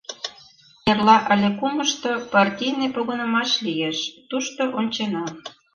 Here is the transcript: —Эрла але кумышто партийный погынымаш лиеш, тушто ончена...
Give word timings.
—Эрла 0.89 1.17
але 1.31 1.49
кумышто 1.59 2.11
партийный 2.33 2.89
погынымаш 2.95 3.51
лиеш, 3.65 3.97
тушто 4.29 4.61
ончена... 4.79 5.25